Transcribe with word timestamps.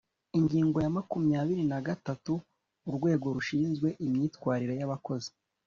Ingingo 0.37 0.77
ya 0.83 0.89
makumyabiri 0.97 1.63
na 1.71 1.79
gatatu: 1.87 2.33
Urwego 2.89 3.25
rushinzwe 3.35 3.87
imyitwarire 4.05 4.73
ya 4.79 4.85
abakozi 4.87 5.29